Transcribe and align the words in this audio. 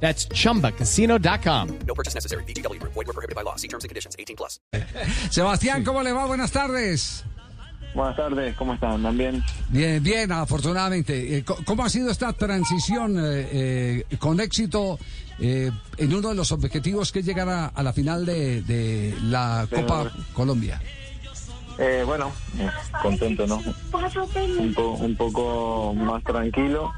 That's 0.00 0.28
chumbacasino.com. 0.28 1.68
No 1.86 1.94
purchase 1.94 2.14
necessary. 2.14 2.44
BGW. 2.44 2.78
Void 2.82 3.06
were 3.06 3.12
prohibited 3.14 3.34
by 3.34 3.42
law. 3.42 3.56
See 3.56 3.68
terms 3.68 3.84
and 3.84 3.88
conditions. 3.90 4.14
18 4.18 4.36
plus. 4.36 4.60
Sebastián, 5.30 5.82
¿cómo 5.84 6.02
le 6.02 6.12
va? 6.12 6.26
Buenas 6.26 6.52
tardes. 6.52 7.24
Buenas 7.94 8.14
tardes, 8.16 8.54
¿cómo 8.56 8.74
están? 8.74 9.02
¿También? 9.02 9.42
Bien, 9.70 10.02
bien, 10.02 10.30
afortunadamente. 10.30 11.38
Eh, 11.38 11.44
¿Cómo 11.64 11.82
ha 11.82 11.88
sido 11.88 12.10
esta 12.10 12.30
transición 12.34 13.16
eh, 13.18 13.48
eh, 14.10 14.16
con 14.18 14.38
éxito 14.38 14.98
eh, 15.38 15.70
en 15.96 16.12
uno 16.14 16.28
de 16.28 16.34
los 16.34 16.52
objetivos 16.52 17.10
que 17.10 17.20
es 17.20 17.24
llegar 17.26 17.48
a, 17.48 17.66
a 17.68 17.82
la 17.82 17.94
final 17.94 18.26
de, 18.26 18.60
de 18.62 19.14
la 19.22 19.66
Copa 19.74 20.12
Colombia? 20.34 20.78
Eh, 21.78 22.02
bueno, 22.04 22.32
eh, 22.58 22.68
contento, 23.02 23.46
¿no? 23.46 23.56
Un, 23.56 24.74
po- 24.74 24.90
un 24.92 25.16
poco 25.16 25.94
más 25.94 26.22
tranquilo, 26.22 26.92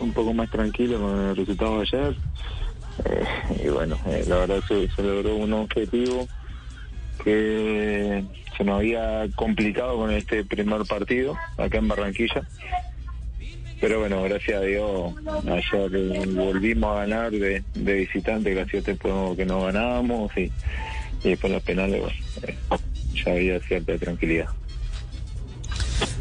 un 0.00 0.12
poco 0.12 0.32
más 0.32 0.50
tranquilo 0.50 1.00
con 1.00 1.28
el 1.28 1.36
resultado 1.36 1.76
de 1.76 1.82
ayer. 1.82 2.16
Eh, 3.04 3.64
y 3.64 3.68
bueno, 3.68 3.96
eh, 4.06 4.24
la 4.26 4.38
verdad 4.38 4.60
se, 4.66 4.88
logró 5.02 5.36
un 5.36 5.52
objetivo 5.52 6.26
que 7.22 8.24
se 8.56 8.64
nos 8.64 8.78
había 8.78 9.26
complicado 9.36 9.96
con 9.96 10.10
este 10.10 10.44
primer 10.44 10.84
partido 10.84 11.36
acá 11.56 11.78
en 11.78 11.88
Barranquilla. 11.88 12.42
Pero 13.80 14.00
bueno, 14.00 14.22
gracias 14.24 14.60
a 14.60 14.64
Dios, 14.64 15.14
ayer 15.46 16.26
volvimos 16.30 16.96
a 16.96 17.00
ganar 17.06 17.30
de, 17.30 17.62
de 17.74 17.94
visitante, 17.94 18.52
que 18.52 18.60
hacía 18.60 18.82
tiempo 18.82 19.36
que 19.36 19.46
no 19.46 19.62
ganábamos 19.62 20.36
y, 20.36 20.50
después 21.22 21.52
los 21.52 21.62
penales, 21.62 22.00
bueno, 22.00 22.16
eh, 22.42 22.56
ya 23.14 23.32
había 23.32 23.60
cierta 23.60 23.96
tranquilidad. 23.96 24.48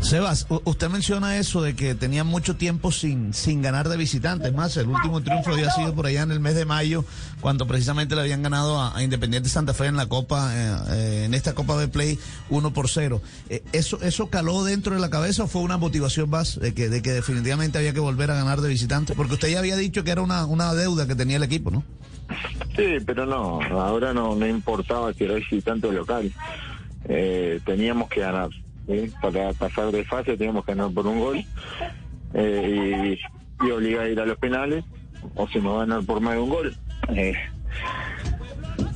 Sebas, 0.07 0.47
usted 0.63 0.87
menciona 0.87 1.37
eso 1.37 1.61
de 1.61 1.75
que 1.75 1.93
tenía 1.93 2.23
mucho 2.23 2.55
tiempo 2.55 2.93
sin, 2.93 3.33
sin 3.33 3.61
ganar 3.61 3.89
de 3.89 3.97
visitantes. 3.97 4.53
Más, 4.53 4.77
el 4.77 4.87
último 4.87 5.21
triunfo 5.21 5.51
había 5.51 5.69
sido 5.71 5.93
por 5.93 6.05
allá 6.05 6.21
en 6.21 6.31
el 6.31 6.39
mes 6.39 6.55
de 6.55 6.63
mayo, 6.63 7.03
cuando 7.41 7.67
precisamente 7.67 8.15
le 8.15 8.21
habían 8.21 8.41
ganado 8.41 8.81
a, 8.81 9.03
Independiente 9.03 9.49
Santa 9.49 9.73
Fe 9.73 9.87
en 9.87 9.97
la 9.97 10.07
Copa, 10.07 10.53
eh, 10.55 10.75
eh, 10.91 11.23
en 11.25 11.33
esta 11.33 11.53
Copa 11.53 11.77
de 11.77 11.89
Play 11.89 12.17
1 12.49 12.71
por 12.71 12.87
0. 12.87 13.21
Eh, 13.49 13.63
¿eso, 13.73 14.01
¿Eso 14.01 14.29
caló 14.29 14.63
dentro 14.63 14.93
de 14.93 15.01
la 15.01 15.09
cabeza 15.09 15.43
o 15.43 15.47
fue 15.47 15.61
una 15.61 15.75
motivación 15.75 16.29
más 16.29 16.57
de 16.57 16.73
que, 16.73 16.87
de 16.87 17.01
que 17.01 17.11
definitivamente 17.11 17.77
había 17.77 17.91
que 17.91 17.99
volver 17.99 18.31
a 18.31 18.35
ganar 18.35 18.61
de 18.61 18.69
visitantes? 18.69 19.13
Porque 19.13 19.33
usted 19.33 19.49
ya 19.49 19.59
había 19.59 19.75
dicho 19.75 20.05
que 20.05 20.11
era 20.11 20.21
una, 20.21 20.45
una 20.45 20.73
deuda 20.73 21.05
que 21.05 21.15
tenía 21.15 21.35
el 21.35 21.43
equipo, 21.43 21.69
¿no? 21.69 21.83
Sí, 22.77 22.97
pero 23.05 23.25
no, 23.25 23.59
ahora 23.61 24.13
no, 24.13 24.37
no 24.37 24.47
importaba 24.47 25.13
que 25.13 25.25
era 25.25 25.33
visitante 25.33 25.87
o 25.87 25.91
local. 25.91 26.31
Eh, 27.09 27.59
teníamos 27.65 28.07
que 28.07 28.21
ganar. 28.21 28.49
Para 29.21 29.53
pasar 29.53 29.91
de 29.91 30.03
fase 30.05 30.37
teníamos 30.37 30.65
que 30.65 30.73
ganar 30.73 30.93
por 30.93 31.05
un 31.07 31.19
gol 31.19 31.43
eh, 32.33 33.17
y, 33.61 33.65
y 33.65 33.71
obligar 33.71 34.05
a 34.05 34.09
ir 34.09 34.19
a 34.19 34.25
los 34.25 34.37
penales 34.37 34.85
o 35.35 35.47
si 35.47 35.59
no 35.59 35.79
ganar 35.79 36.03
por 36.03 36.21
más 36.21 36.35
de 36.35 36.39
un 36.39 36.49
gol. 36.49 36.77
Eh, 37.09 37.35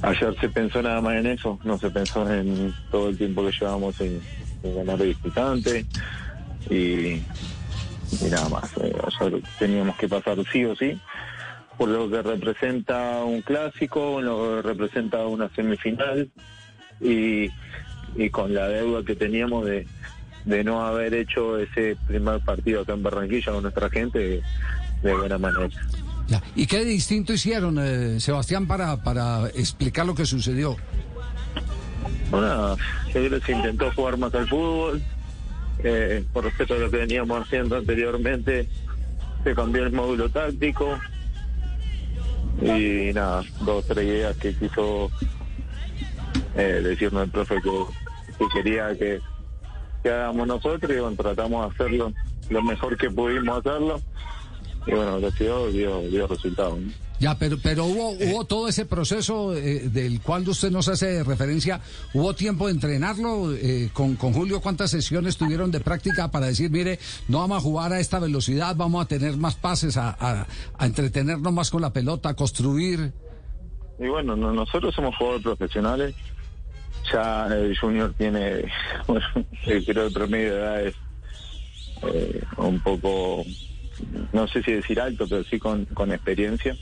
ayer 0.01 0.35
se 0.39 0.49
pensó 0.49 0.81
nada 0.81 1.01
más 1.01 1.15
en 1.15 1.27
eso, 1.27 1.59
no 1.63 1.77
se 1.77 1.89
pensó 1.89 2.31
en 2.31 2.73
todo 2.89 3.09
el 3.09 3.17
tiempo 3.17 3.45
que 3.45 3.51
llevamos 3.51 3.99
en, 4.01 4.21
ganar 4.63 4.97
de 4.97 5.07
visitante 5.07 5.85
y, 6.69 6.75
y 6.75 8.29
nada 8.29 8.47
más. 8.49 8.71
Eh, 8.77 8.95
ayer 9.19 9.41
teníamos 9.59 9.95
que 9.97 10.07
pasar 10.07 10.37
sí 10.51 10.63
o 10.65 10.75
sí 10.75 10.99
por 11.81 11.89
lo 11.89 12.07
que 12.11 12.21
representa 12.21 13.23
un 13.23 13.41
clásico, 13.41 14.21
lo 14.21 14.61
que 14.61 14.61
representa 14.61 15.25
una 15.25 15.49
semifinal 15.49 16.29
y, 16.99 17.49
y 18.15 18.29
con 18.29 18.53
la 18.53 18.67
deuda 18.67 19.03
que 19.03 19.15
teníamos 19.15 19.65
de, 19.65 19.87
de 20.45 20.63
no 20.63 20.85
haber 20.85 21.13
hecho 21.13 21.57
ese 21.57 21.97
primer 22.07 22.39
partido 22.41 22.81
acá 22.81 22.93
en 22.93 23.03
Barranquilla 23.03 23.51
con 23.51 23.63
nuestra 23.63 23.89
gente 23.89 24.19
de, 24.19 24.41
de 25.03 25.15
buena 25.15 25.37
manera. 25.37 25.69
Ya. 26.27 26.41
¿Y 26.55 26.65
qué 26.65 26.85
distinto 26.85 27.33
hicieron, 27.33 27.77
eh, 27.79 28.19
Sebastián, 28.19 28.67
para, 28.67 29.03
para 29.03 29.47
explicar 29.49 30.05
lo 30.05 30.15
que 30.15 30.25
sucedió? 30.25 30.77
Bueno, 32.29 32.77
yo 33.07 33.13
creo 33.13 33.29
que 33.29 33.45
se 33.45 33.51
intentó 33.51 33.91
jugar 33.91 34.17
más 34.17 34.33
al 34.33 34.47
fútbol, 34.47 35.01
eh, 35.83 36.23
por 36.31 36.45
respeto 36.45 36.75
a 36.75 36.77
lo 36.77 36.89
que 36.89 36.97
veníamos 36.97 37.45
haciendo 37.45 37.75
anteriormente, 37.75 38.67
se 39.43 39.55
cambió 39.55 39.83
el 39.83 39.91
módulo 39.91 40.29
táctico 40.29 40.97
y 42.61 43.11
nada, 43.13 43.43
dos 43.61 43.85
tres 43.87 44.05
ideas 44.05 44.37
que 44.37 44.53
quiso 44.53 45.11
eh, 46.55 46.81
decirnos 46.83 47.23
el 47.23 47.29
profe 47.31 47.55
que, 47.61 47.71
que 48.37 48.45
quería 48.53 48.97
que, 48.97 49.19
que 50.03 50.09
hagamos 50.09 50.47
nosotros 50.47 50.91
y 50.91 50.99
bueno, 50.99 51.15
tratamos 51.17 51.67
de 51.67 51.73
hacerlo 51.83 52.13
lo 52.49 52.61
mejor 52.63 52.97
que 52.97 53.09
pudimos 53.09 53.59
hacerlo 53.59 54.01
y 54.87 54.91
bueno, 54.91 55.19
Dios 55.19 55.73
dio, 55.73 56.01
dio 56.01 56.27
resultados. 56.27 56.79
¿no? 56.79 56.91
Ya, 57.19 57.37
pero, 57.37 57.57
pero 57.61 57.85
hubo, 57.85 58.09
hubo 58.13 58.45
todo 58.45 58.67
ese 58.67 58.83
proceso 58.87 59.55
eh, 59.55 59.87
del 59.89 60.21
cual 60.21 60.49
usted 60.49 60.71
nos 60.71 60.87
hace 60.87 61.23
referencia. 61.23 61.79
¿Hubo 62.15 62.33
tiempo 62.33 62.65
de 62.65 62.73
entrenarlo 62.73 63.53
eh, 63.53 63.91
con, 63.93 64.15
con 64.15 64.33
Julio? 64.33 64.59
¿Cuántas 64.59 64.89
sesiones 64.89 65.37
tuvieron 65.37 65.69
de 65.69 65.81
práctica 65.81 66.31
para 66.31 66.47
decir, 66.47 66.71
mire, 66.71 66.97
no 67.27 67.37
vamos 67.37 67.59
a 67.59 67.61
jugar 67.61 67.93
a 67.93 67.99
esta 67.99 68.17
velocidad, 68.17 68.75
vamos 68.75 69.05
a 69.05 69.07
tener 69.07 69.37
más 69.37 69.53
pases, 69.53 69.97
a, 69.97 70.09
a, 70.19 70.47
a 70.79 70.85
entretenernos 70.87 71.53
más 71.53 71.69
con 71.69 71.83
la 71.83 71.93
pelota, 71.93 72.29
a 72.29 72.33
construir? 72.33 73.13
Y 73.99 74.07
bueno, 74.07 74.35
no- 74.35 74.51
nosotros 74.51 74.95
somos 74.95 75.15
jugadores 75.15 75.43
profesionales. 75.43 76.15
Ya 77.11 77.47
el 77.47 77.77
Junior 77.77 78.13
tiene, 78.17 78.65
bueno, 79.07 79.25
creo 79.63 80.07
el 80.07 80.13
promedio 80.13 80.53
de 80.53 80.59
edad 80.59 80.81
es 80.85 80.95
eh, 82.03 82.41
un 82.57 82.79
poco, 82.79 83.43
no 84.33 84.47
sé 84.47 84.63
si 84.63 84.73
decir 84.73 84.99
alto, 84.99 85.27
pero 85.27 85.43
sí 85.43 85.59
con, 85.59 85.85
con 85.85 86.11
experiencia. 86.11 86.75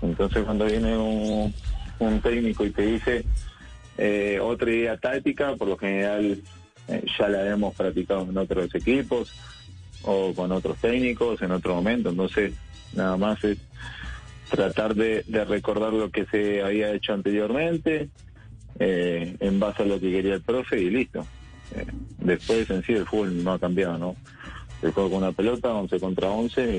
Entonces 0.00 0.44
cuando 0.44 0.64
viene 0.66 0.96
un, 0.96 1.54
un 1.98 2.20
técnico 2.20 2.64
y 2.64 2.70
te 2.70 2.82
dice 2.82 3.24
eh, 3.98 4.38
otra 4.42 4.70
idea 4.70 4.96
táctica, 4.96 5.54
por 5.56 5.68
lo 5.68 5.78
general 5.78 6.40
eh, 6.88 7.04
ya 7.18 7.28
la 7.28 7.46
hemos 7.46 7.74
practicado 7.74 8.22
en 8.22 8.36
otros 8.36 8.74
equipos 8.74 9.32
o 10.02 10.34
con 10.34 10.50
otros 10.50 10.76
técnicos 10.78 11.40
en 11.42 11.52
otro 11.52 11.76
momento. 11.76 12.10
Entonces 12.10 12.52
nada 12.94 13.16
más 13.16 13.42
es 13.44 13.58
tratar 14.50 14.94
de 14.94 15.24
recordar 15.48 15.92
lo 15.92 16.10
que 16.10 16.26
se 16.26 16.62
había 16.62 16.92
hecho 16.92 17.14
anteriormente 17.14 18.10
eh, 18.82 19.36
en 19.38 19.60
base 19.60 19.82
a 19.82 19.86
lo 19.86 20.00
que 20.00 20.10
quería 20.10 20.34
el 20.34 20.42
profe 20.42 20.80
y 20.80 20.90
listo. 20.90 21.24
Eh, 21.74 21.86
después 22.18 22.68
en 22.68 22.82
sí 22.82 22.92
el 22.92 23.06
fútbol 23.06 23.44
no 23.44 23.52
ha 23.52 23.58
cambiado, 23.58 23.96
¿no? 23.96 24.16
Se 24.80 24.90
juega 24.90 25.08
con 25.08 25.18
una 25.18 25.32
pelota, 25.32 25.72
11 25.72 26.00
contra 26.00 26.28
11 26.28 26.76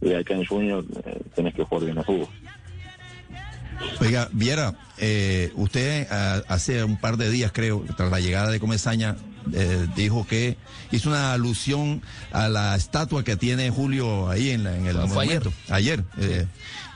y, 0.00 0.08
y 0.08 0.14
acá 0.14 0.34
en 0.34 0.46
Junior 0.46 0.84
eh, 1.04 1.20
tenés 1.34 1.54
que 1.54 1.62
jugar 1.62 1.84
bien 1.84 1.98
al 1.98 2.04
fútbol. 2.04 2.28
Oiga, 4.00 4.28
Viera, 4.32 4.74
eh, 4.98 5.52
usted 5.56 6.06
ah, 6.10 6.40
hace 6.48 6.82
un 6.84 6.96
par 6.96 7.18
de 7.18 7.30
días, 7.30 7.52
creo, 7.52 7.84
tras 7.96 8.10
la 8.10 8.20
llegada 8.20 8.50
de 8.50 8.58
Comesaña, 8.58 9.16
eh, 9.52 9.86
dijo 9.96 10.26
que 10.26 10.56
hizo 10.90 11.08
una 11.08 11.32
alusión 11.32 12.02
a 12.32 12.48
la 12.48 12.76
estatua 12.76 13.24
que 13.24 13.36
tiene 13.36 13.70
Julio 13.70 14.28
ahí 14.28 14.50
en, 14.50 14.64
la- 14.64 14.76
en 14.76 14.86
el 14.86 14.96
Fue 14.96 15.06
monumento. 15.08 15.52
Ayer. 15.70 16.04
eh, 16.18 16.46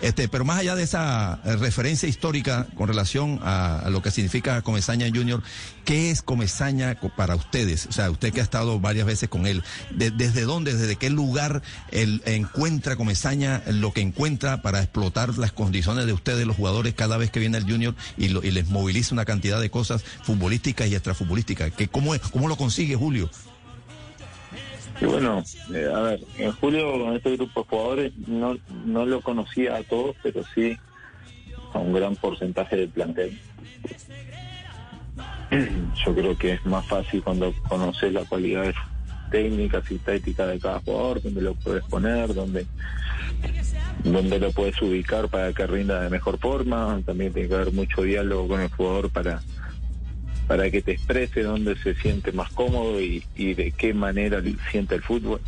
este, 0.02 0.28
pero 0.28 0.44
más 0.44 0.58
allá 0.58 0.74
de 0.74 0.82
esa 0.82 1.40
eh, 1.46 1.56
referencia 1.56 2.06
histórica 2.06 2.66
con 2.76 2.86
relación 2.86 3.40
a, 3.42 3.78
a 3.78 3.88
lo 3.88 4.02
que 4.02 4.10
significa 4.10 4.60
Comesaña 4.60 5.06
Junior, 5.08 5.42
¿qué 5.86 6.10
es 6.10 6.20
Comesaña 6.20 6.96
co- 6.96 7.08
para 7.16 7.34
ustedes? 7.34 7.86
O 7.86 7.92
sea, 7.92 8.10
usted 8.10 8.30
que 8.30 8.40
ha 8.40 8.42
estado 8.42 8.78
varias 8.78 9.06
veces 9.06 9.30
con 9.30 9.46
él, 9.46 9.62
de- 9.90 10.10
¿desde 10.10 10.42
dónde, 10.42 10.74
desde 10.74 10.96
qué 10.96 11.08
lugar 11.08 11.62
él 11.92 12.20
encuentra 12.26 12.96
Comesaña 12.96 13.62
lo 13.68 13.94
que 13.94 14.02
encuentra 14.02 14.60
para 14.60 14.80
explotar 14.82 15.38
las 15.38 15.52
condiciones 15.52 16.04
de 16.04 16.12
ustedes, 16.12 16.46
los 16.46 16.56
jugadores, 16.56 16.92
cada 16.92 17.16
vez 17.16 17.30
que 17.30 17.40
viene 17.40 17.56
el 17.56 17.64
Junior 17.64 17.94
y, 18.18 18.28
lo- 18.28 18.44
y 18.44 18.50
les 18.50 18.68
moviliza 18.68 19.14
una 19.14 19.24
cantidad 19.24 19.62
de 19.62 19.70
cosas 19.70 20.02
futbolísticas 20.24 20.88
y 20.88 20.94
extrafutbolísticas? 20.94 21.72
¿Qué, 21.72 21.88
cómo, 21.88 22.14
es, 22.14 22.20
¿Cómo 22.36 22.48
lo 22.48 22.56
consigue 22.56 22.94
Julio? 22.94 23.30
Y 25.00 25.06
bueno, 25.06 25.42
eh, 25.74 25.90
a 25.90 26.00
ver, 26.00 26.20
en 26.36 26.52
Julio 26.52 26.92
con 26.92 27.16
este 27.16 27.34
grupo 27.34 27.62
de 27.62 27.66
jugadores 27.66 28.12
no, 28.28 28.58
no 28.84 29.06
lo 29.06 29.22
conocía 29.22 29.76
a 29.76 29.82
todos, 29.82 30.16
pero 30.22 30.42
sí 30.54 30.76
a 31.72 31.78
un 31.78 31.94
gran 31.94 32.14
porcentaje 32.14 32.76
del 32.76 32.90
plantel. 32.90 33.40
Yo 36.04 36.14
creo 36.14 36.36
que 36.36 36.52
es 36.52 36.66
más 36.66 36.84
fácil 36.84 37.22
cuando 37.22 37.54
conoces 37.70 38.12
las 38.12 38.28
cualidades 38.28 38.74
técnicas 39.30 39.90
y 39.90 39.96
tácticas 39.96 40.48
de 40.48 40.60
cada 40.60 40.80
jugador, 40.80 41.22
donde 41.22 41.40
lo 41.40 41.54
puedes 41.54 41.84
poner, 41.84 42.34
donde 42.34 42.66
dónde 44.04 44.38
lo 44.38 44.52
puedes 44.52 44.80
ubicar 44.82 45.28
para 45.28 45.54
que 45.54 45.66
rinda 45.66 46.02
de 46.02 46.10
mejor 46.10 46.38
forma. 46.38 47.00
También 47.06 47.32
tiene 47.32 47.48
que 47.48 47.54
haber 47.54 47.72
mucho 47.72 48.02
diálogo 48.02 48.48
con 48.48 48.60
el 48.60 48.68
jugador 48.68 49.08
para 49.08 49.40
para 50.46 50.70
que 50.70 50.82
te 50.82 50.92
exprese 50.92 51.42
dónde 51.42 51.76
se 51.76 51.94
siente 51.94 52.32
más 52.32 52.50
cómodo 52.52 53.00
y, 53.00 53.24
y 53.36 53.54
de 53.54 53.72
qué 53.72 53.92
manera 53.94 54.42
siente 54.70 54.94
el 54.94 55.02
fútbol. 55.02 55.40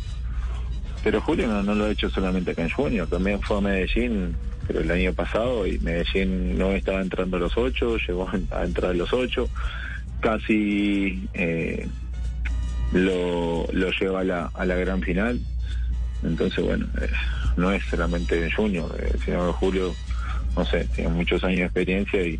Pero 1.03 1.21
Julio 1.21 1.47
no, 1.47 1.75
lo 1.75 1.85
ha 1.85 1.91
hecho 1.91 2.09
solamente 2.09 2.51
acá 2.51 2.63
en 2.63 2.69
Junior, 2.69 3.07
también 3.07 3.41
fue 3.41 3.57
a 3.57 3.61
Medellín 3.61 4.35
pero 4.69 4.81
el 4.81 4.91
año 4.91 5.13
pasado 5.13 5.65
y 5.65 5.79
Medellín 5.79 6.55
no 6.55 6.73
estaba 6.73 7.01
entrando 7.01 7.37
a 7.37 7.39
los 7.39 7.57
ocho, 7.57 7.97
llegó 7.97 8.29
a 8.51 8.63
entrar 8.63 8.91
a 8.91 8.93
los 8.93 9.11
ocho, 9.11 9.49
casi 10.19 11.27
eh, 11.33 11.87
lo, 12.93 13.65
lo 13.71 13.89
lleva 13.89 14.19
a 14.19 14.23
la, 14.23 14.51
a 14.53 14.65
la 14.65 14.75
gran 14.75 15.01
final. 15.01 15.39
Entonces, 16.23 16.63
bueno, 16.63 16.85
eh, 17.01 17.09
no 17.57 17.71
es 17.71 17.83
solamente 17.85 18.45
en 18.45 18.51
Junior, 18.51 18.95
eh, 18.99 19.17
sino 19.25 19.47
que 19.47 19.53
Julio, 19.53 19.95
no 20.55 20.63
sé, 20.65 20.87
tiene 20.95 21.09
muchos 21.09 21.43
años 21.43 21.57
de 21.57 21.65
experiencia 21.65 22.21
y, 22.21 22.39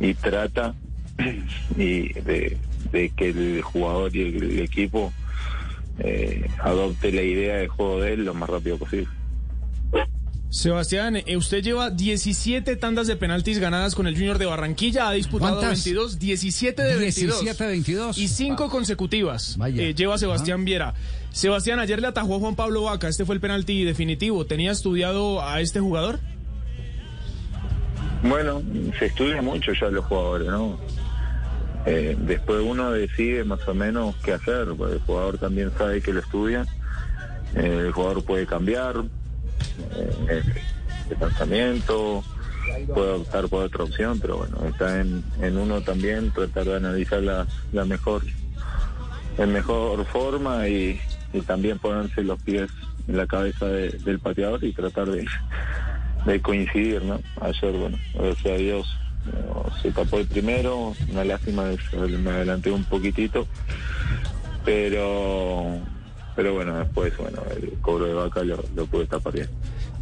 y 0.00 0.14
trata 0.14 0.74
y 1.76 2.12
de, 2.12 2.56
de 2.92 3.10
que 3.10 3.30
el 3.30 3.62
jugador 3.62 4.14
y 4.14 4.22
el, 4.22 4.42
el 4.42 4.60
equipo 4.60 5.12
eh, 5.98 6.48
adopte 6.62 7.12
la 7.12 7.22
idea 7.22 7.56
de 7.56 7.68
juego 7.68 8.00
de 8.00 8.14
él 8.14 8.24
lo 8.24 8.34
más 8.34 8.48
rápido 8.48 8.78
posible. 8.78 9.08
Sebastián, 10.48 11.16
eh, 11.16 11.36
usted 11.36 11.62
lleva 11.62 11.90
17 11.90 12.76
tandas 12.76 13.08
de 13.08 13.16
penaltis 13.16 13.58
ganadas 13.58 13.94
con 13.94 14.06
el 14.06 14.14
Junior 14.14 14.38
de 14.38 14.46
Barranquilla, 14.46 15.08
ha 15.08 15.12
disputado 15.12 15.58
¿Cuántas? 15.58 15.84
22, 15.84 16.18
17 16.18 16.82
de 16.82 16.96
22. 16.96 17.40
17 17.40 17.66
22. 17.66 18.18
Y 18.18 18.28
5 18.28 18.70
consecutivas 18.70 19.56
Vaya. 19.58 19.82
eh, 19.82 19.94
lleva 19.94 20.16
Sebastián 20.18 20.64
Viera. 20.64 20.94
Sebastián, 21.30 21.78
ayer 21.80 22.00
le 22.00 22.06
atajó 22.06 22.36
a 22.36 22.38
Juan 22.38 22.54
Pablo 22.54 22.84
Vaca, 22.84 23.08
este 23.08 23.24
fue 23.26 23.34
el 23.34 23.40
penalti 23.40 23.84
definitivo. 23.84 24.46
¿Tenía 24.46 24.70
estudiado 24.70 25.42
a 25.46 25.60
este 25.60 25.80
jugador? 25.80 26.20
Bueno, 28.22 28.62
se 28.98 29.06
estudia 29.06 29.42
mucho 29.42 29.72
ya 29.78 29.88
los 29.88 30.04
jugadores, 30.06 30.48
¿no? 30.48 30.78
Eh, 31.86 32.16
después 32.18 32.60
uno 32.64 32.90
decide 32.90 33.44
más 33.44 33.66
o 33.68 33.74
menos 33.74 34.16
qué 34.24 34.32
hacer, 34.32 34.66
porque 34.76 34.94
el 34.94 35.00
jugador 35.00 35.38
también 35.38 35.70
sabe 35.78 36.00
que 36.02 36.12
lo 36.12 36.20
estudia. 36.20 36.66
Eh, 37.54 37.84
el 37.86 37.92
jugador 37.92 38.24
puede 38.24 38.44
cambiar 38.46 38.96
eh, 40.28 40.42
de 41.08 41.16
pensamiento, 41.16 42.24
puede 42.92 43.12
optar 43.12 43.48
por 43.48 43.62
otra 43.64 43.84
opción, 43.84 44.18
pero 44.20 44.38
bueno, 44.38 44.58
está 44.68 45.00
en, 45.00 45.22
en 45.40 45.56
uno 45.56 45.80
también 45.80 46.32
tratar 46.32 46.64
de 46.64 46.76
analizar 46.76 47.22
la, 47.22 47.46
la 47.72 47.84
mejor, 47.84 48.22
en 49.38 49.52
mejor 49.52 50.04
forma 50.06 50.66
y, 50.68 51.00
y 51.32 51.40
también 51.42 51.78
ponerse 51.78 52.22
los 52.24 52.40
pies 52.42 52.68
en 53.06 53.16
la 53.16 53.26
cabeza 53.28 53.66
de- 53.66 53.90
del 53.90 54.18
pateador 54.18 54.64
y 54.64 54.72
tratar 54.72 55.08
de, 55.08 55.24
de 56.26 56.42
coincidir, 56.42 57.02
¿no? 57.04 57.20
Ayer, 57.40 57.70
bueno, 57.72 57.96
gracias 58.14 58.46
a 58.54 58.56
Dios 58.56 58.86
se 59.82 59.90
tapó 59.90 60.18
el 60.18 60.26
primero, 60.26 60.94
una 61.10 61.24
lástima, 61.24 61.70
me 61.92 62.30
adelanté 62.30 62.70
un 62.70 62.84
poquitito, 62.84 63.46
pero 64.64 65.80
pero 66.34 66.52
bueno, 66.52 66.78
después, 66.78 67.16
bueno, 67.16 67.42
el 67.50 67.78
cobro 67.80 68.04
de 68.04 68.12
vaca 68.12 68.44
lo, 68.44 68.62
lo 68.74 68.86
pude 68.86 69.06
tapar 69.06 69.32
bien. 69.32 69.48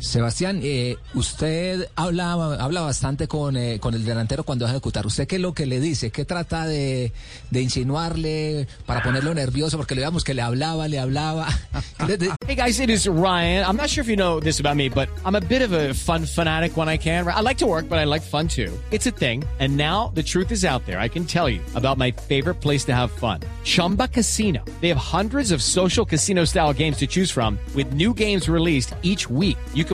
Sebastián, 0.05 0.61
eh, 0.63 0.97
usted 1.15 1.89
habla, 1.97 2.33
habla 2.33 2.83
bastante 2.83 3.27
con, 3.27 3.57
eh, 3.57 3.79
con 3.81 3.95
el 3.95 4.05
delantero 4.05 4.45
cuando 4.45 4.65
va 4.65 4.71
a 4.71 4.75
ejecutar. 4.75 5.07
¿Usted 5.07 5.27
qué 5.27 5.37
es 5.37 5.43
lo 5.43 5.55
que 5.55 5.67
le 5.67 5.81
dice? 5.81 6.11
¿Qué 6.11 6.25
trata 6.25 6.67
de, 6.67 7.13
de 7.51 7.63
insinuarle 7.63 8.67
para 8.87 9.03
ponerlo 9.03 9.35
nervioso? 9.35 9.77
Porque 9.77 9.95
le 9.95 10.03
veamos 10.03 10.23
que 10.25 10.35
le 10.35 10.43
hablaba, 10.43 10.89
le 10.89 10.99
hablaba. 10.99 11.49
¿Qué 11.99 12.07
le 12.07 12.17
di- 12.19 12.29
Hey 12.47 12.57
guys, 12.57 12.79
it 12.81 12.91
is 12.91 13.07
Ryan. 13.07 13.65
I'm 13.67 13.77
not 13.77 13.89
sure 13.89 14.03
if 14.03 14.09
you 14.09 14.17
know 14.17 14.41
this 14.41 14.61
about 14.61 14.77
me, 14.77 14.89
but 14.89 15.09
I'm 15.25 15.35
a 15.35 15.41
bit 15.41 15.63
of 15.63 15.73
a 15.73 15.95
fun 15.95 16.27
fanatic 16.27 16.77
when 16.77 16.89
I 16.89 16.99
can. 16.99 17.27
I 17.27 17.41
like 17.41 17.59
to 17.59 17.67
work, 17.67 17.89
but 17.89 17.99
I 17.99 18.05
like 18.05 18.23
fun 18.23 18.47
too. 18.49 18.71
It's 18.91 19.07
a 19.07 19.11
thing. 19.11 19.43
And 19.59 19.77
now 19.77 20.13
the 20.15 20.23
truth 20.23 20.53
is 20.53 20.65
out 20.65 20.85
there. 20.87 20.99
I 21.01 21.09
can 21.09 21.25
tell 21.25 21.49
you 21.49 21.61
about 21.75 21.97
my 21.99 22.11
favorite 22.13 22.61
place 22.61 22.85
to 22.87 22.93
have 22.95 23.11
fun. 23.11 23.41
Chumba 23.65 24.09
Casino. 24.09 24.63
They 24.81 24.89
have 24.89 24.99
hundreds 24.99 25.51
of 25.53 25.63
social 25.63 26.05
casino 26.05 26.45
style 26.45 26.73
games 26.75 26.99
to 26.99 27.07
choose 27.07 27.31
from 27.31 27.59
with 27.75 27.93
new 27.95 28.13
games 28.13 28.49
released 28.49 28.95
each 29.03 29.31
week. 29.31 29.57
You 29.75 29.85
can 29.85 29.94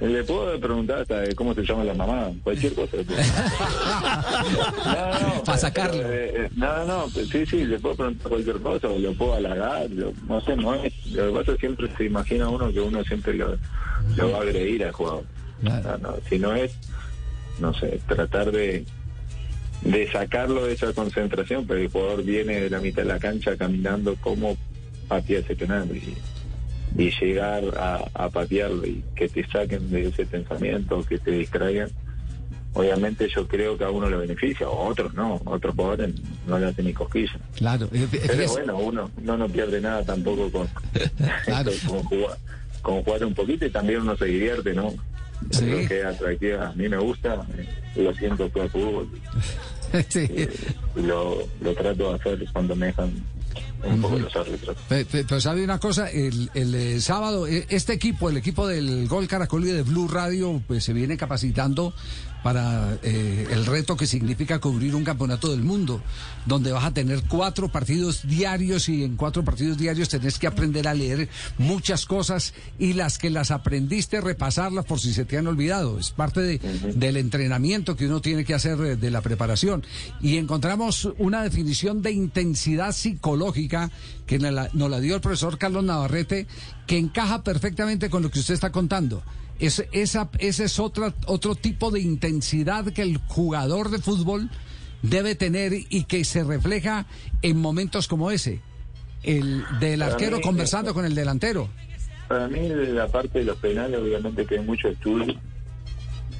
le 0.00 0.22
puedo 0.24 0.58
preguntar 0.60 1.00
hasta 1.00 1.34
cómo 1.34 1.54
se 1.54 1.62
llama 1.62 1.84
la 1.84 1.94
mamá, 1.94 2.30
cualquier 2.44 2.74
cosa. 2.74 2.96
no, 4.84 5.36
no, 5.36 5.42
Pa' 5.44 5.58
sacarlo. 5.58 6.02
eh, 6.02 6.32
eh, 6.44 6.50
no, 6.56 6.84
no, 6.84 7.06
pues 7.12 7.28
sí, 7.28 7.44
sí, 7.46 7.64
le 7.64 7.78
puedo 7.78 7.96
preguntar 7.96 8.28
cualquier 8.28 8.60
cosa, 8.60 8.88
o 8.88 8.98
lo 8.98 9.12
puedo 9.14 9.34
halagar, 9.34 9.90
lo- 9.90 10.12
no 10.28 10.40
sé, 10.40 10.56
no 10.56 10.74
es. 10.74 10.92
Lo 11.08 11.26
que 11.26 11.32
pasa 11.38 11.52
es 11.52 11.58
que 11.58 11.66
siempre 11.66 11.88
se 11.96 12.04
imagina 12.04 12.48
uno 12.48 12.72
que 12.72 12.80
uno 12.80 13.02
siempre 13.04 13.34
lo, 13.34 13.56
lo 14.16 14.30
va 14.32 14.38
a 14.38 14.42
agredir 14.42 14.84
al 14.84 14.92
jugador. 14.92 15.24
No, 15.62 15.80
no, 15.98 16.14
si 16.28 16.38
no 16.38 16.54
es, 16.54 16.72
no 17.58 17.74
sé, 17.74 18.00
tratar 18.06 18.52
de 18.52 18.84
de 19.82 20.10
sacarlo 20.10 20.66
de 20.66 20.72
esa 20.72 20.92
concentración, 20.92 21.64
pero 21.64 21.80
el 21.80 21.88
jugador 21.88 22.24
viene 22.24 22.60
de 22.62 22.70
la 22.70 22.80
mitad 22.80 23.02
de 23.02 23.08
la 23.08 23.18
cancha 23.20 23.56
caminando 23.56 24.16
como 24.16 24.56
patea 25.06 25.38
ese 25.38 25.54
penal 25.54 25.88
y, 25.94 26.16
y 26.96 27.10
llegar 27.20 27.62
a, 27.76 28.04
a 28.14 28.28
patearlo 28.30 28.86
y 28.86 29.02
que 29.14 29.28
te 29.28 29.46
saquen 29.48 29.90
de 29.90 30.08
ese 30.08 30.24
pensamiento, 30.26 31.04
que 31.04 31.18
te 31.18 31.30
distraigan. 31.32 31.90
Obviamente 32.74 33.28
yo 33.34 33.48
creo 33.48 33.76
que 33.76 33.84
a 33.84 33.90
uno 33.90 34.08
le 34.08 34.16
beneficia, 34.16 34.68
o 34.68 34.84
a 34.86 34.88
otros 34.90 35.12
no, 35.14 35.40
a 35.46 35.50
otros 35.50 35.74
jugadores 35.74 36.14
no 36.46 36.58
le 36.58 36.66
hacen 36.66 36.84
ni 36.84 36.92
cosquillas. 36.92 37.36
Claro. 37.56 37.88
eh, 37.92 38.06
Pero 38.26 38.48
bueno, 38.52 38.78
uno 38.78 39.10
no, 39.22 39.36
no 39.36 39.48
pierde 39.48 39.80
nada 39.80 40.04
tampoco 40.04 40.50
con, 40.52 40.68
Claro. 41.44 41.72
con, 41.88 42.02
jugar, 42.04 42.36
con 42.82 43.02
jugar 43.02 43.24
un 43.24 43.34
poquito 43.34 43.64
y 43.66 43.70
también 43.70 44.02
uno 44.02 44.16
se 44.16 44.26
divierte, 44.26 44.74
¿no? 44.74 44.90
Sí. 45.50 45.64
Creo 45.64 45.88
que 45.88 46.00
es 46.00 46.04
atractiva, 46.06 46.68
a 46.68 46.72
mí 46.74 46.88
me 46.88 46.98
gusta, 46.98 47.46
eh, 47.56 47.66
lo 48.02 48.12
siento 48.14 48.44
el 48.54 48.68
fútbol 48.70 49.08
sí. 50.08 50.28
y 50.96 51.00
lo, 51.00 51.38
lo 51.60 51.74
trato 51.74 52.10
de 52.10 52.14
hacer 52.16 52.44
cuando 52.52 52.74
me 52.76 52.86
dejan 52.86 53.12
un 53.84 54.00
poco 54.00 54.18
los 54.18 54.34
árbitros. 54.36 54.76
Pe- 54.88 55.04
pe- 55.04 55.24
Pero 55.24 55.40
sabe 55.40 55.64
una 55.64 55.78
cosa, 55.78 56.10
el, 56.10 56.50
el, 56.54 56.74
eh, 56.74 57.00
sábado, 57.00 57.46
eh, 57.46 57.66
este 57.68 57.92
equipo, 57.92 58.28
el 58.30 58.36
equipo 58.36 58.66
del 58.66 59.06
Gol 59.08 59.28
Caracol 59.28 59.64
y 59.64 59.68
de 59.72 59.82
Blue 59.82 60.08
Radio, 60.08 60.62
pues 60.66 60.84
se 60.84 60.92
viene 60.92 61.16
capacitando 61.16 61.92
para 62.42 62.96
eh, 63.02 63.46
el 63.50 63.66
reto 63.66 63.96
que 63.96 64.06
significa 64.06 64.58
cubrir 64.60 64.94
un 64.94 65.04
campeonato 65.04 65.50
del 65.50 65.62
mundo, 65.62 66.00
donde 66.46 66.72
vas 66.72 66.84
a 66.84 66.92
tener 66.94 67.22
cuatro 67.28 67.68
partidos 67.68 68.26
diarios 68.26 68.88
y 68.88 69.02
en 69.04 69.16
cuatro 69.16 69.44
partidos 69.44 69.76
diarios 69.76 70.08
tenés 70.08 70.38
que 70.38 70.46
aprender 70.46 70.86
a 70.88 70.94
leer 70.94 71.28
muchas 71.58 72.06
cosas 72.06 72.54
y 72.78 72.92
las 72.92 73.18
que 73.18 73.30
las 73.30 73.50
aprendiste 73.50 74.20
repasarlas 74.20 74.84
por 74.84 75.00
si 75.00 75.12
se 75.12 75.24
te 75.24 75.36
han 75.36 75.46
olvidado. 75.46 75.98
Es 75.98 76.10
parte 76.10 76.40
de- 76.40 76.58
del 76.94 77.16
entrenamiento 77.16 77.96
que 77.96 78.06
uno 78.06 78.20
tiene 78.20 78.44
que 78.44 78.54
hacer 78.54 78.80
eh, 78.80 78.96
de 78.96 79.10
la 79.10 79.20
preparación. 79.20 79.84
Y 80.20 80.36
encontramos 80.36 81.08
una 81.18 81.42
definición 81.42 82.02
de 82.02 82.12
intensidad 82.12 82.92
psicológica 82.92 83.90
que 84.26 84.38
nos 84.38 84.52
la, 84.52 84.70
nos 84.72 84.90
la 84.90 85.00
dio 85.00 85.14
el 85.16 85.20
profesor 85.20 85.58
Carlos 85.58 85.84
Navarrete, 85.84 86.46
que 86.86 86.98
encaja 86.98 87.42
perfectamente 87.42 88.08
con 88.10 88.22
lo 88.22 88.30
que 88.30 88.38
usted 88.38 88.54
está 88.54 88.70
contando. 88.70 89.22
Es, 89.58 89.84
esa, 89.92 90.28
ese 90.38 90.64
es 90.64 90.78
otra, 90.78 91.12
otro 91.26 91.54
tipo 91.56 91.90
de 91.90 92.00
intensidad 92.00 92.84
que 92.92 93.02
el 93.02 93.18
jugador 93.26 93.90
de 93.90 93.98
fútbol 93.98 94.50
debe 95.02 95.34
tener 95.34 95.72
y 95.88 96.04
que 96.04 96.24
se 96.24 96.44
refleja 96.44 97.06
en 97.42 97.56
momentos 97.58 98.06
como 98.08 98.30
ese. 98.30 98.60
El 99.24 99.64
del 99.80 100.02
arquero 100.02 100.36
mí, 100.36 100.42
conversando 100.42 100.90
eso- 100.90 100.94
con 100.94 101.04
el 101.04 101.14
delantero. 101.14 101.68
Para 102.28 102.46
mí, 102.46 102.68
la 102.68 103.08
parte 103.08 103.40
de 103.40 103.44
los 103.46 103.56
penales, 103.56 103.98
obviamente 104.00 104.44
que 104.46 104.58
hay 104.58 104.64
mucho 104.64 104.88
estudio. 104.88 105.34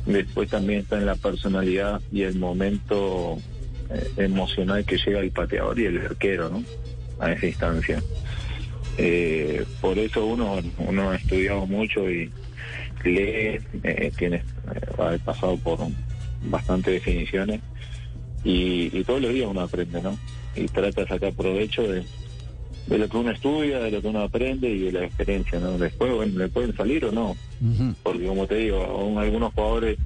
Después 0.06 0.48
también 0.50 0.80
está 0.80 0.96
en 0.98 1.06
la 1.06 1.16
personalidad 1.16 2.00
y 2.12 2.22
el 2.22 2.38
momento 2.38 3.38
eh, 3.90 4.10
emocional 4.18 4.84
que 4.84 4.96
llega 4.98 5.20
el 5.20 5.30
pateador 5.32 5.78
y 5.80 5.87
el 5.87 5.98
arquero, 5.98 6.50
¿no? 6.50 6.62
A 7.18 7.32
esa 7.32 7.46
instancia. 7.46 8.02
Eh, 8.96 9.64
por 9.80 9.98
eso 9.98 10.25
uno, 10.26 10.60
uno 10.78 11.10
ha 11.10 11.16
estudiado 11.16 11.66
mucho 11.66 12.08
y 12.10 12.30
lee, 13.05 13.61
eh, 13.83 14.12
tiene, 14.17 14.37
eh, 14.37 14.43
ha 14.99 15.19
pasado 15.25 15.57
por 15.59 15.78
bastantes 16.45 16.95
definiciones 16.95 17.61
y, 18.45 18.97
y 18.97 19.05
todos 19.05 19.21
los 19.21 19.33
días 19.33 19.49
uno 19.50 19.61
aprende, 19.62 20.00
¿no? 20.02 20.19
Y 20.55 20.67
trata 20.67 21.02
de 21.02 21.09
sacar 21.09 21.33
provecho 21.33 21.83
de, 21.83 22.05
de 22.87 22.99
lo 22.99 23.09
que 23.09 23.17
uno 23.17 23.31
estudia, 23.31 23.78
de 23.81 23.90
lo 23.90 24.00
que 24.00 24.09
uno 24.09 24.23
aprende 24.23 24.69
y 24.69 24.78
de 24.85 24.93
la 24.93 25.05
experiencia, 25.05 25.59
¿no? 25.59 25.78
Después, 25.78 26.12
bueno, 26.12 26.38
le 26.38 26.49
pueden 26.49 26.76
salir 26.76 27.05
o 27.05 27.12
no, 27.12 27.37
porque 28.02 28.26
como 28.26 28.47
te 28.47 28.57
digo, 28.57 28.83
aún 28.83 29.19
algunos 29.19 29.52
jugadores 29.52 29.99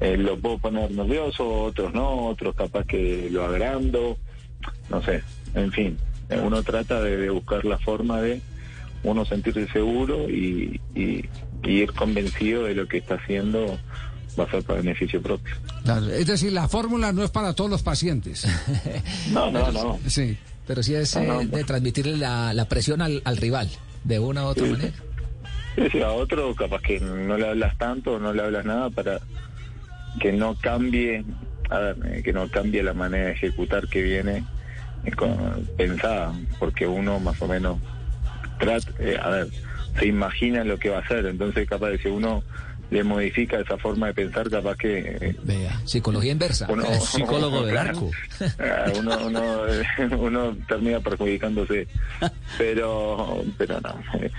eh, 0.00 0.16
lo 0.16 0.38
puedo 0.38 0.58
poner 0.58 0.90
nervioso, 0.90 1.48
otros 1.48 1.94
no, 1.94 2.26
otros 2.26 2.54
capaz 2.54 2.84
que 2.84 3.28
lo 3.30 3.44
agrando, 3.44 4.18
no 4.90 5.02
sé, 5.02 5.22
en 5.54 5.72
fin, 5.72 5.96
uno 6.44 6.62
trata 6.62 7.00
de, 7.00 7.16
de 7.16 7.30
buscar 7.30 7.64
la 7.64 7.78
forma 7.78 8.20
de 8.20 8.40
uno 9.10 9.24
sentirse 9.24 9.66
seguro 9.68 10.28
y, 10.28 10.80
y- 10.94 11.24
y 11.64 11.70
ir 11.82 11.92
convencido 11.92 12.64
de 12.64 12.74
lo 12.74 12.86
que 12.86 12.98
está 12.98 13.14
haciendo 13.14 13.78
va 14.38 14.44
a 14.44 14.50
ser 14.50 14.62
para 14.64 14.80
beneficio 14.80 15.22
propio. 15.22 15.54
Claro, 15.84 16.08
Es 16.10 16.26
decir, 16.26 16.52
la 16.52 16.68
fórmula 16.68 17.12
no 17.12 17.24
es 17.24 17.30
para 17.30 17.54
todos 17.54 17.70
los 17.70 17.82
pacientes. 17.82 18.46
No, 19.32 19.50
no, 19.50 19.70
no. 19.72 19.98
Sí. 20.06 20.36
Pero 20.66 20.82
sí 20.82 20.94
es 20.94 21.14
No, 21.16 21.40
eh, 21.40 21.46
de 21.46 21.62
transmitirle 21.64 22.16
la, 22.16 22.52
la 22.52 22.68
presión 22.68 23.00
al, 23.00 23.22
al 23.24 23.36
rival, 23.36 23.70
de 24.04 24.18
una 24.18 24.42
u 24.44 24.46
otra 24.48 24.64
Sí. 24.66 24.72
manera. 24.72 24.92
Sí, 25.92 26.02
a 26.02 26.10
otro 26.10 26.54
capaz 26.54 26.80
que 26.82 26.98
no 27.00 27.36
le 27.36 27.48
hablas 27.48 27.76
tanto, 27.78 28.18
no 28.18 28.32
le 28.32 28.42
hablas 28.42 28.64
nada 28.64 28.90
para 28.90 29.20
que 30.20 30.32
no 30.32 30.56
cambie, 30.56 31.22
a 31.70 31.78
ver, 31.78 31.96
eh, 32.06 32.22
que 32.22 32.32
no 32.32 32.48
cambie 32.48 32.82
la 32.82 32.94
manera 32.94 33.26
de 33.26 33.32
ejecutar 33.32 33.86
que 33.86 34.02
viene 34.02 34.42
eh, 35.04 35.10
con- 35.12 35.68
pensada, 35.76 36.32
porque 36.58 36.86
uno 36.86 37.20
más 37.20 37.40
o 37.42 37.46
menos 37.46 37.78
trata, 38.58 38.90
eh, 38.98 39.18
a 39.20 39.30
ver, 39.30 39.48
se 39.98 40.06
imagina 40.06 40.64
lo 40.64 40.78
que 40.78 40.90
va 40.90 40.98
a 40.98 41.00
hacer, 41.00 41.26
entonces 41.26 41.68
capaz 41.68 41.88
de 41.90 41.98
si 41.98 42.08
uno 42.08 42.42
le 42.90 43.02
modifica 43.02 43.58
esa 43.58 43.76
forma 43.78 44.06
de 44.08 44.14
pensar, 44.14 44.48
capaz 44.48 44.76
que 44.76 44.98
eh, 45.20 45.36
Vea, 45.42 45.80
psicología 45.84 46.32
inversa. 46.32 46.66
uno, 46.70 46.84
Psicólogo 47.00 47.64
del 47.64 47.76
arco. 47.76 48.10
Ah, 48.58 48.92
uno, 48.98 49.18
uno, 49.26 49.42
uno 50.18 50.56
termina 50.68 51.00
perjudicándose 51.00 51.88
pero 52.58 53.42
pero 53.56 53.80
no 53.80 53.94
eh, 54.20 54.30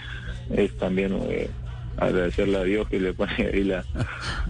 es 0.55 0.77
también 0.77 1.17
eh, 1.29 1.49
agradecerle 1.97 2.57
a 2.57 2.63
Dios 2.63 2.87
que 2.89 2.99
le 2.99 3.13
pone 3.13 3.33
ahí 3.53 3.63
la, 3.63 3.83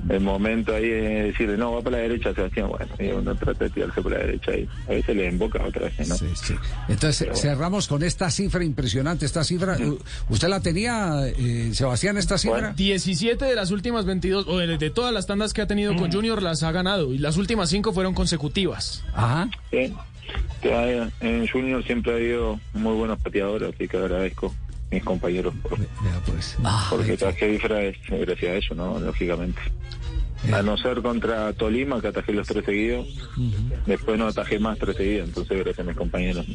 el 0.10 0.20
momento 0.20 0.74
ahí 0.75 0.88
de 0.88 1.24
decirle 1.32 1.58
no 1.58 1.74
va 1.74 1.82
para 1.82 1.98
la 1.98 2.04
derecha 2.04 2.34
Sebastián 2.34 2.68
bueno 2.70 2.88
y 3.00 3.08
uno 3.08 3.36
trata 3.36 3.63
de 3.66 3.70
tirarse 3.70 4.01
por 4.01 4.12
la 4.12 4.20
derecha 4.20 4.51
y 4.56 4.68
a 4.88 4.92
veces 4.92 5.16
le 5.16 5.27
emboca 5.27 5.63
otra 5.63 5.84
vez 5.84 6.08
¿no? 6.08 6.16
Sí, 6.16 6.25
sí. 6.36 6.54
Entonces 6.89 7.27
bueno. 7.27 7.42
cerramos 7.42 7.88
con 7.88 8.04
esta 8.04 8.30
cifra 8.32 8.63
impresionante, 8.63 9.25
esta 9.25 9.44
cifra. 9.44 9.77
U- 9.77 10.00
¿Usted 10.30 10.48
la 10.48 10.60
tenía, 10.62 11.22
eh, 11.27 11.72
Sebastián, 11.74 12.18
esta 12.18 12.38
cifra? 12.38 12.60
Bueno. 12.60 12.74
17 12.75 13.46
de 13.46 13.56
las 13.56 13.72
últimas 13.72 14.06
22, 14.06 14.48
o 14.48 14.58
de, 14.58 14.77
de 14.77 14.89
todas 14.89 15.13
las 15.13 15.25
tandas 15.27 15.54
que 15.54 15.62
ha 15.62 15.68
tenido 15.68 15.96
con 15.96 16.12
Junior, 16.12 16.42
las 16.42 16.63
ha 16.63 16.72
ganado. 16.72 17.13
Y 17.13 17.18
las 17.18 17.38
últimas 17.38 17.70
cinco 17.70 17.94
fueron 17.94 18.13
consecutivas. 18.13 19.04
Ajá. 19.13 19.50
Sí. 19.72 19.94
En 21.22 21.48
Junior 21.48 21.84
siempre 21.86 22.12
ha 22.12 22.16
habido 22.16 22.60
muy 22.74 22.94
buenos 22.96 23.20
pateadores 23.20 23.74
así 23.74 23.88
que 23.88 23.98
agradezco 23.98 24.54
mis 24.91 25.03
compañeros 25.03 25.53
por, 25.62 25.77
Vea, 25.77 26.22
pues. 26.25 26.56
porque 26.89 27.17
traje 27.17 27.53
cifra 27.53 27.84
es 27.84 27.98
gracias 28.10 28.51
a 28.51 28.56
eso 28.56 28.74
no 28.75 29.00
lógicamente 29.00 29.60
A 30.53 30.62
no 30.62 30.77
ser 30.77 31.01
contra 31.01 31.51
Tolima, 31.53 32.00
que 32.00 32.08
atajé 32.10 32.32
los 32.32 32.48
tres 32.48 32.63
seguidos. 32.63 33.08
Después 33.86 34.17
no 34.20 34.27
atajé 34.27 34.60
más 34.60 34.77
tres 34.79 34.96
seguidos, 34.96 35.27
entonces 35.29 35.58
gracias 35.58 35.79
a 35.79 35.84
mis 35.89 35.98
compañeros. 35.98 36.46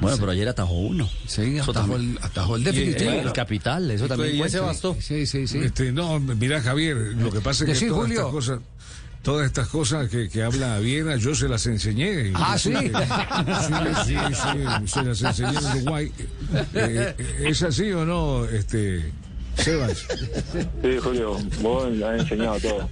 Bueno, 0.00 0.16
pero 0.18 0.32
ayer 0.32 0.48
atajó 0.48 0.72
uno. 0.72 1.08
Sí, 1.26 1.58
Eso 1.58 1.70
atajó 1.70 1.92
también. 1.92 2.16
el, 2.18 2.24
atajó 2.24 2.56
el 2.56 2.62
Y 2.62 2.64
definitivo. 2.64 3.10
el, 3.10 3.18
el 3.26 3.32
capital, 3.32 3.90
eso 3.90 4.08
también 4.08 4.34
y 4.36 4.42
ese 4.42 4.58
bastó. 4.58 4.96
Sí, 5.00 5.26
sí, 5.26 5.46
sí. 5.46 5.58
Este, 5.58 5.92
no, 5.92 6.18
mira 6.18 6.60
Javier, 6.62 6.96
lo 7.16 7.30
que 7.30 7.40
pasa 7.40 7.64
es 7.70 7.78
que 7.78 7.86
todas 7.86 8.02
Julio. 8.06 8.18
estas 8.20 8.32
cosas, 8.32 8.60
todas 9.24 9.46
estas 9.46 9.68
cosas 9.68 10.08
que, 10.10 10.28
que 10.28 10.42
habla 10.42 10.78
Viena, 10.78 11.16
yo 11.16 11.34
se 11.34 11.48
las 11.48 11.66
enseñé. 11.66 12.32
Ah, 12.34 12.58
¿sí? 12.58 12.74
Sí, 12.74 12.84
sí, 14.04 14.16
sí, 14.34 14.86
se 14.86 15.02
las 15.02 15.22
enseñé 15.22 15.58
en 15.58 15.64
Uruguay. 15.64 16.12
Eh, 16.74 17.14
¿Es 17.40 17.62
así 17.62 17.90
o 17.90 18.04
no, 18.04 18.44
este, 18.44 19.12
Sebas? 19.56 20.06
Sí, 20.82 20.98
Julio, 21.02 21.38
vos 21.62 21.90
le 21.90 22.06
has 22.06 22.20
enseñado 22.20 22.58
todo. 22.60 22.88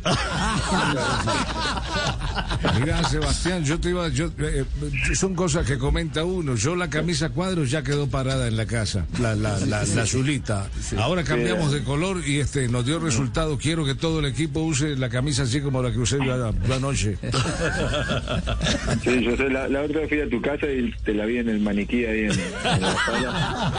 Mira, 2.81 3.03
Sebastián, 3.05 3.65
yo 3.65 3.79
te 3.79 3.91
iba, 3.91 4.09
yo, 4.09 4.27
eh, 4.39 4.65
eh, 4.83 5.15
son 5.15 5.35
cosas 5.35 5.67
que 5.67 5.77
comenta 5.79 6.25
uno. 6.25 6.55
Yo 6.57 6.75
la 6.77 6.89
camisa 6.89 7.29
cuadros 7.31 7.71
ya 7.71 7.83
quedó 7.83 8.07
parada 8.09 8.49
en 8.49 8.57
la 8.57 8.67
casa, 8.67 9.05
la, 9.21 9.35
la, 9.35 9.59
la, 9.61 9.85
la 9.85 10.03
azulita. 10.03 10.69
Ahora 10.99 11.25
cambiamos 11.25 11.73
de 11.73 11.83
color 11.83 12.27
y 12.27 12.41
este 12.41 12.69
nos 12.69 12.87
dio 12.87 12.99
resultado. 12.99 13.59
Quiero 13.59 13.85
que 13.85 13.95
todo 13.95 14.21
el 14.21 14.27
equipo 14.27 14.61
use 14.61 14.97
la 14.97 15.09
camisa 15.09 15.43
así 15.43 15.61
como 15.61 15.83
la 15.83 15.93
que 15.93 15.99
usé 15.99 16.19
yo, 16.19 16.53
yo 16.67 16.75
anoche. 16.75 17.19
Sí, 19.03 19.23
yo 19.25 19.37
sé, 19.37 19.51
la, 19.51 19.69
la 19.69 19.83
otra 19.83 20.01
vez 20.01 20.09
fui 20.09 20.21
a 20.21 20.29
tu 20.31 20.41
casa 20.41 20.67
y 20.67 20.93
te 21.05 21.15
la 21.15 21.27
vi 21.27 21.39
en 21.39 21.49
el 21.49 21.61
maniquí 21.61 22.05
ahí 22.05 22.21
en, 22.25 22.33
en 22.33 22.81
la 22.81 22.97
sala. 23.05 23.73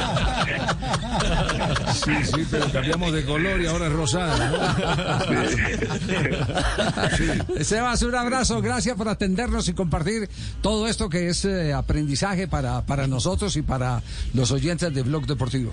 Sí, 1.94 2.12
sí, 2.24 2.46
pero 2.52 2.66
cambiamos 2.74 3.14
de 3.14 3.24
color 3.24 3.62
y 3.62 3.68
ahora 3.68 3.88
es 3.88 3.94
rosada. 3.94 4.52
¿no? 7.56 7.64
Sebas, 7.64 8.02
un 8.02 8.16
abrazo, 8.16 8.62
gracias 8.62 8.98
por 8.98 9.08
atendernos 9.08 9.70
y 9.70 9.74
compartir 9.74 10.28
todo 10.62 10.88
esto 10.88 11.08
que 11.08 11.30
es 11.30 11.46
eh, 11.46 11.72
aprendizaje 11.72 12.48
para, 12.48 12.86
para 12.86 13.08
nosotros 13.08 13.56
y 13.56 13.62
para 13.62 14.02
los 14.34 14.52
oyentes 14.52 14.94
de 14.94 15.04
Blog 15.04 15.28
Deportivo. 15.28 15.72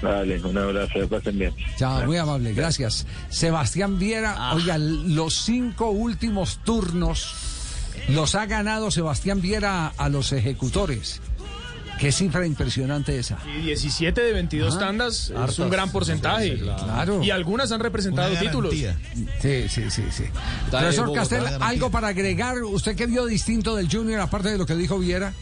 Dale, 0.00 0.40
un 0.40 0.58
abrazo, 0.58 1.08
pasen 1.08 1.38
bien. 1.38 1.54
Chao, 1.76 2.04
muy 2.06 2.16
amable, 2.16 2.54
gracias. 2.54 3.06
Sebastián 3.28 4.00
Viera, 4.00 4.52
oiga, 4.54 4.76
los 4.78 5.34
cinco 5.34 5.90
últimos 5.90 6.58
turnos 6.64 7.34
los 8.08 8.34
ha 8.34 8.46
ganado 8.46 8.90
Sebastián 8.90 9.40
Viera 9.40 9.92
a 9.96 10.08
los 10.08 10.32
ejecutores. 10.32 11.20
Qué 12.02 12.10
cifra 12.10 12.44
impresionante 12.44 13.16
esa. 13.16 13.38
Y 13.56 13.60
17 13.62 14.20
de 14.20 14.32
22 14.32 14.74
Ajá. 14.74 14.86
tandas 14.86 15.32
es 15.48 15.58
un 15.60 15.70
gran 15.70 15.92
porcentaje. 15.92 16.58
Claro. 16.58 17.22
Y 17.22 17.30
algunas 17.30 17.70
han 17.70 17.78
representado 17.78 18.34
títulos. 18.40 18.74
Sí, 18.74 19.68
sí, 19.68 19.88
sí, 19.88 20.02
sí. 20.10 20.24
Profesor 20.68 21.12
Castel. 21.12 21.44
¿algo 21.60 21.92
para 21.92 22.08
agregar? 22.08 22.60
¿Usted 22.64 22.96
qué 22.96 23.06
vio 23.06 23.24
distinto 23.26 23.76
del 23.76 23.88
Junior, 23.88 24.20
aparte 24.20 24.48
de 24.48 24.58
lo 24.58 24.66
que 24.66 24.74
dijo 24.74 24.98
Viera? 24.98 25.32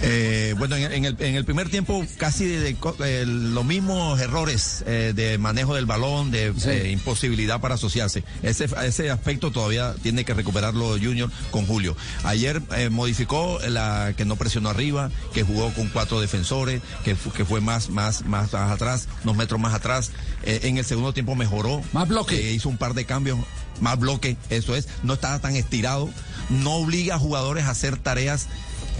Eh, 0.00 0.54
bueno, 0.58 0.76
en 0.76 0.84
el, 0.84 0.92
en, 0.92 1.04
el, 1.06 1.16
en 1.20 1.34
el 1.34 1.44
primer 1.44 1.68
tiempo 1.70 2.04
casi 2.18 2.46
de, 2.46 2.60
de 2.60 2.74
co- 2.76 2.96
eh, 3.04 3.24
los 3.26 3.64
mismos 3.64 4.20
errores 4.20 4.84
eh, 4.86 5.12
de 5.14 5.38
manejo 5.38 5.74
del 5.74 5.86
balón, 5.86 6.30
de 6.30 6.52
Sí. 6.56 6.70
eh, 6.70 6.90
imposibilidad 6.92 7.60
para 7.60 7.74
asociarse. 7.74 8.22
Ese, 8.42 8.68
ese 8.84 9.10
aspecto 9.10 9.50
todavía 9.50 9.94
tiene 10.02 10.24
que 10.24 10.34
recuperarlo 10.34 10.90
Junior 10.90 11.30
con 11.50 11.66
Julio. 11.66 11.96
Ayer 12.24 12.62
modificó 12.90 13.58
la 13.68 14.12
que 14.16 14.24
no 14.24 14.36
presionó 14.36 14.68
arriba, 14.70 15.10
que 15.34 15.42
jugó 15.42 15.72
con 15.74 15.88
cuatro 15.88 16.20
defensores, 16.20 16.80
que, 17.04 17.16
que 17.36 17.44
fue 17.44 17.60
más, 17.60 17.90
más, 17.90 18.24
más, 18.24 18.54
atrás, 18.54 19.08
unos 19.24 19.36
metros 19.36 19.60
más 19.60 19.74
atrás. 19.74 20.10
En 20.44 20.78
el 20.78 20.84
segundo 20.84 21.12
tiempo 21.12 21.34
mejoró. 21.34 21.82
Más 21.92 22.06
bloque. 22.08 22.52
Hizo 22.52 22.68
un 22.68 22.78
par 22.78 22.94
de 22.94 23.04
cambios, 23.04 23.38
más 23.80 23.98
bloque, 23.98 24.36
eso 24.50 24.76
es. 24.76 24.88
No 25.02 25.14
estaba 25.14 25.40
tan 25.40 25.56
estirado. 25.56 26.08
No 26.50 26.74
obliga 26.76 27.16
a 27.16 27.18
jugadores 27.18 27.64
a 27.64 27.70
hacer 27.70 27.96
tareas 27.98 28.46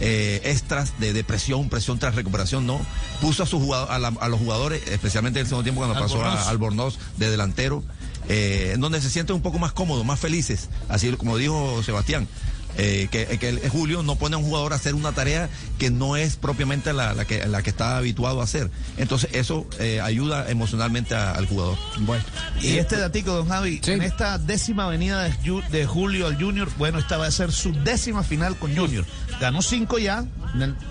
eh, 0.01 0.41
extras 0.45 0.99
de, 1.01 1.13
de 1.13 1.25
presión, 1.25 1.69
presión 1.69 1.99
tras 1.99 2.15
recuperación, 2.15 2.67
no. 2.67 2.81
Puso 3.21 3.43
a, 3.43 3.47
sus 3.47 3.63
a, 3.73 3.99
la- 3.99 4.09
a 4.21 4.29
los 4.29 4.39
jugadores, 4.41 4.83
especialmente 4.89 5.41
en 5.41 5.45
el 5.47 5.49
segundo 5.49 5.65
tiempo 5.65 5.81
cuando 5.81 5.95
pasó 6.01 6.23
a 6.25 6.49
Albornoz 6.51 6.99
de 7.17 7.31
delantero, 7.31 7.83
eh, 8.29 8.73
en 8.75 8.81
donde 8.81 9.01
se 9.01 9.11
sienten 9.11 9.37
un 9.37 9.43
poco 9.43 9.59
más 9.59 9.73
cómodos, 9.73 10.05
más 10.05 10.21
felices, 10.21 10.69
así 10.89 11.11
como 11.13 11.37
dijo 11.37 11.83
Sebastián. 11.83 12.29
Eh, 12.77 13.09
que, 13.11 13.27
que 13.39 13.49
el- 13.49 13.69
Julio 13.69 14.03
no 14.03 14.17
pone 14.17 14.35
a 14.37 14.39
un 14.39 14.45
jugador 14.45 14.73
a 14.73 14.77
hacer 14.77 14.95
una 14.95 15.13
tarea 15.13 15.49
que 15.79 15.91
no 15.91 16.17
es 16.17 16.37
propiamente 16.37 16.93
la, 16.93 17.15
la 17.15 17.25
que, 17.25 17.47
la 17.47 17.63
que 17.63 17.71
está 17.71 17.97
habituado 17.97 18.41
a 18.41 18.45
hacer. 18.45 18.71
Entonces 18.97 19.31
eso 19.33 19.67
eh, 19.81 20.01
ayuda 20.01 20.51
emocionalmente 20.51 21.15
a- 21.15 21.33
al 21.33 21.47
jugador. 21.47 21.77
Bueno. 22.01 22.23
Y 22.61 22.77
este 22.79 22.97
datico, 22.99 23.33
don 23.33 23.49
Javi, 23.49 23.81
Sí. 23.83 23.93
en 23.93 24.03
esta 24.03 24.39
décima 24.39 24.85
avenida 24.85 25.23
de, 25.25 25.33
Ju- 25.43 25.67
de 25.69 25.87
Julio 25.87 26.27
al 26.27 26.37
Junior, 26.41 26.69
bueno, 26.79 26.99
esta 26.99 27.17
va 27.17 27.27
a 27.27 27.31
ser 27.31 27.53
su 27.53 27.73
décima 27.73 28.23
final 28.23 28.57
con 28.57 28.77
Junior. 28.77 29.05
Ganó 29.41 29.63
cinco 29.63 29.99
ya, 29.99 30.25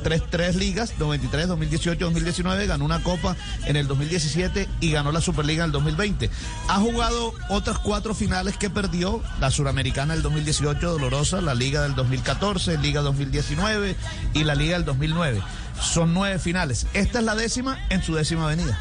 tres, 0.04 0.24
tres 0.30 0.56
ligas, 0.56 0.94
93, 1.00 1.48
2018, 1.48 2.06
2019, 2.06 2.68
ganó 2.68 2.86
una 2.86 3.04
copa 3.04 3.36
en 3.66 3.76
el 3.76 3.88
2017 3.88 4.68
y 4.80 4.92
ganó 4.92 5.12
la 5.12 5.22
Superliga 5.22 5.64
en 5.64 5.68
el 5.68 5.72
2020. 5.72 6.30
Ha 6.68 6.80
jugado 6.80 7.34
otras 7.50 7.80
cuatro 7.80 8.14
finales 8.14 8.58
que 8.58 8.70
perdió, 8.70 9.22
la 9.40 9.52
Suramericana 9.52 10.14
del 10.14 10.24
2018, 10.24 10.80
dolorosa, 10.90 11.42
la 11.42 11.54
Liga 11.54 11.82
del 11.82 11.96
2014, 11.96 12.78
Liga 12.78 13.02
2019 13.02 13.96
y 14.34 14.44
la 14.44 14.56
Liga 14.56 14.76
del 14.76 14.86
2009. 14.86 15.42
Son 15.82 16.14
nueve 16.14 16.40
finales. 16.40 16.88
Esta 16.94 17.20
es 17.20 17.26
la 17.26 17.36
décima 17.36 17.78
en 17.90 18.02
su 18.02 18.16
décima 18.16 18.46
avenida. 18.46 18.80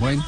Bueno, 0.00 0.24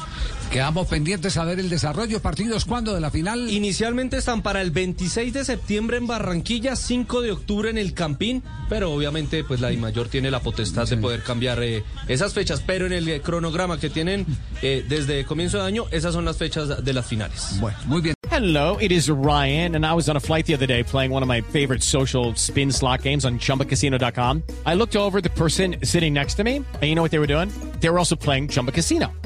quedamos 0.51 0.87
pendientes 0.87 1.37
a 1.37 1.43
ver 1.43 1.59
el 1.59 1.69
desarrollo. 1.69 2.21
¿Partidos 2.21 2.65
cuándo 2.65 2.93
de 2.93 3.01
la 3.01 3.11
final? 3.11 3.49
Inicialmente 3.49 4.17
están 4.17 4.41
para 4.41 4.61
el 4.61 4.71
26 4.71 5.33
de 5.33 5.45
septiembre 5.45 5.97
en 5.97 6.07
Barranquilla, 6.07 6.75
5 6.75 7.21
de 7.21 7.31
octubre 7.31 7.69
en 7.69 7.77
el 7.77 7.93
Campín, 7.93 8.43
pero 8.67 8.91
obviamente 8.91 9.43
pues 9.43 9.59
la 9.59 9.69
DIMAYOR 9.69 10.07
tiene 10.09 10.31
la 10.31 10.41
potestad 10.41 10.87
de 10.87 10.97
poder 10.97 11.23
cambiar 11.23 11.61
eh, 11.61 11.83
esas 12.07 12.33
fechas, 12.33 12.63
pero 12.65 12.85
en 12.85 12.93
el 12.93 13.07
eh, 13.07 13.21
cronograma 13.21 13.79
que 13.79 13.89
tienen 13.89 14.25
eh, 14.61 14.85
desde 14.87 15.25
comienzo 15.25 15.57
de 15.59 15.63
año, 15.63 15.85
esas 15.91 16.13
son 16.13 16.25
las 16.25 16.37
fechas 16.37 16.83
de 16.83 16.93
las 16.93 17.05
finales. 17.05 17.57
Bueno, 17.59 17.77
muy 17.85 18.01
bien. 18.01 18.15
Hello, 18.31 18.77
it 18.79 18.91
is 18.91 19.09
Ryan, 19.09 19.75
and 19.75 19.85
I 19.85 19.93
was 19.93 20.07
on 20.07 20.15
a 20.15 20.19
flight 20.19 20.45
the 20.45 20.53
other 20.53 20.67
day 20.67 20.83
playing 20.83 21.11
one 21.11 21.23
of 21.23 21.27
my 21.27 21.41
favorite 21.41 21.83
social 21.83 22.33
spin 22.35 22.71
slot 22.71 23.01
games 23.01 23.25
on 23.25 23.39
chumbacasino.com. 23.39 24.43
I 24.65 24.75
looked 24.75 24.95
over 24.95 25.17
at 25.17 25.23
the 25.23 25.31
person 25.31 25.77
sitting 25.83 26.13
next 26.13 26.35
to 26.35 26.43
me, 26.43 26.57
and 26.57 26.83
you 26.83 26.95
know 26.95 27.01
what 27.01 27.11
they 27.11 27.19
were 27.19 27.27
doing? 27.27 27.51
They 27.81 27.89
were 27.89 27.97
also 27.97 28.15
playing 28.15 28.49
Chumba 28.49 28.71
Casino. 28.71 29.11